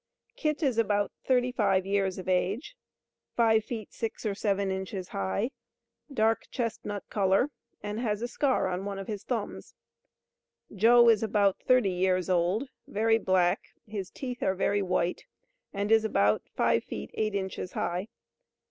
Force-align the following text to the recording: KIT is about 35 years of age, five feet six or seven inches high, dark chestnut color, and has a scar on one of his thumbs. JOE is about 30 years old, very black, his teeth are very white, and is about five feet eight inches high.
KIT 0.35 0.63
is 0.63 0.79
about 0.79 1.11
35 1.25 1.85
years 1.85 2.17
of 2.17 2.27
age, 2.27 2.75
five 3.35 3.63
feet 3.63 3.93
six 3.93 4.25
or 4.25 4.33
seven 4.33 4.71
inches 4.71 5.09
high, 5.09 5.51
dark 6.11 6.45
chestnut 6.49 7.07
color, 7.11 7.51
and 7.83 7.99
has 7.99 8.23
a 8.23 8.27
scar 8.27 8.67
on 8.67 8.83
one 8.83 8.97
of 8.97 9.05
his 9.05 9.23
thumbs. 9.23 9.75
JOE 10.75 11.07
is 11.09 11.21
about 11.21 11.59
30 11.67 11.91
years 11.91 12.31
old, 12.31 12.67
very 12.87 13.19
black, 13.19 13.61
his 13.85 14.09
teeth 14.09 14.41
are 14.41 14.55
very 14.55 14.81
white, 14.81 15.27
and 15.71 15.91
is 15.91 16.03
about 16.03 16.41
five 16.55 16.83
feet 16.83 17.11
eight 17.13 17.35
inches 17.35 17.73
high. 17.73 18.07